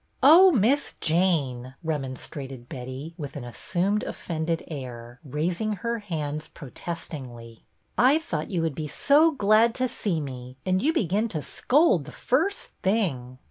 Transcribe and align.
"Oh, 0.23 0.49
Miss 0.49 0.95
Jane," 0.99 1.75
remonstrated 1.83 2.67
Betty, 2.67 3.13
with 3.19 3.35
an 3.35 3.43
assumed 3.43 4.01
offended 4.01 4.63
air, 4.67 5.19
raising 5.23 5.73
her 5.73 5.99
hands 5.99 6.47
protestingly." 6.47 7.65
I 8.09 8.17
thought 8.17 8.49
you 8.49 8.63
would 8.63 8.73
be 8.73 8.87
so 8.87 8.93
i6o 8.93 8.95
BETTY 9.25 9.29
BAIRD 9.33 9.37
glad 9.37 9.75
to 9.75 9.87
see 9.87 10.19
me, 10.19 10.57
and 10.65 10.81
you 10.81 10.91
begin 10.91 11.27
to 11.27 11.43
scold 11.43 12.05
the 12.05 12.11
first 12.11 12.71
thing." 12.81 13.37